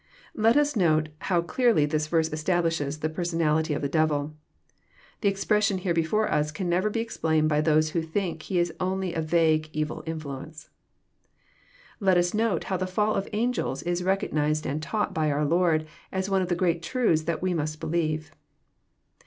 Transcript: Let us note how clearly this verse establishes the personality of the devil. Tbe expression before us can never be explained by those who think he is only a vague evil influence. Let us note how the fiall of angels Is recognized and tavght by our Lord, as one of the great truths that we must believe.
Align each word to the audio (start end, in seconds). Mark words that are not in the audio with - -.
Let 0.33 0.57
us 0.57 0.75
note 0.75 1.09
how 1.29 1.43
clearly 1.43 1.85
this 1.85 2.07
verse 2.07 2.33
establishes 2.33 3.01
the 3.01 3.07
personality 3.09 3.75
of 3.75 3.83
the 3.83 3.87
devil. 3.87 4.33
Tbe 5.21 5.27
expression 5.29 5.77
before 5.93 6.27
us 6.31 6.49
can 6.49 6.67
never 6.67 6.89
be 6.89 6.99
explained 6.99 7.49
by 7.49 7.61
those 7.61 7.91
who 7.91 8.01
think 8.01 8.41
he 8.41 8.57
is 8.57 8.73
only 8.79 9.13
a 9.13 9.21
vague 9.21 9.69
evil 9.73 10.01
influence. 10.07 10.71
Let 11.99 12.17
us 12.17 12.33
note 12.33 12.63
how 12.63 12.77
the 12.77 12.87
fiall 12.87 13.15
of 13.15 13.29
angels 13.31 13.83
Is 13.83 14.03
recognized 14.03 14.65
and 14.65 14.81
tavght 14.81 15.13
by 15.13 15.29
our 15.29 15.45
Lord, 15.45 15.85
as 16.11 16.31
one 16.31 16.41
of 16.41 16.49
the 16.49 16.55
great 16.55 16.81
truths 16.81 17.25
that 17.25 17.43
we 17.43 17.53
must 17.53 17.79
believe. 17.79 18.31